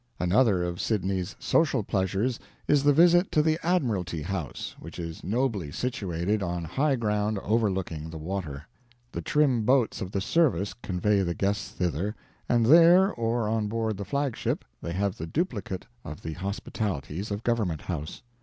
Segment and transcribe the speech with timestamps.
[0.19, 5.69] Another of Sydney's social pleasures is the visit to the Admiralty House; which is nobly
[5.71, 8.67] situated on high ground overlooking the water.
[9.11, 12.15] The trim boats of the service convey the guests thither;
[12.49, 17.29] and there, or on board the flag ship, they have the duplicate of the hospitalities
[17.29, 18.23] of Government House.